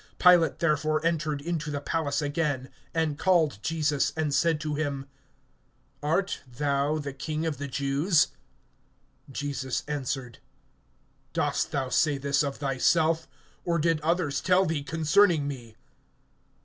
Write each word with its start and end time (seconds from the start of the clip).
(33)Pilate 0.19 0.57
therefore 0.57 1.05
entered 1.05 1.41
into 1.41 1.69
the 1.69 1.79
palace 1.79 2.23
again, 2.23 2.69
and 2.91 3.19
called 3.19 3.59
Jesus, 3.61 4.11
and 4.17 4.33
said 4.33 4.59
to 4.59 4.73
him: 4.73 5.05
Art 6.01 6.41
thou 6.51 6.97
the 6.97 7.13
King 7.13 7.45
of 7.45 7.59
the 7.59 7.67
Jews? 7.67 8.29
(34)Jesus 9.31 9.83
answered: 9.87 10.39
Dost 11.33 11.69
thou 11.69 11.89
say 11.89 12.17
this 12.17 12.41
of 12.41 12.55
thyself, 12.57 13.27
or 13.63 13.77
did 13.77 14.01
others 14.01 14.41
tell 14.41 14.65
thee 14.65 14.81
concerning 14.81 15.47
me? 15.47 15.75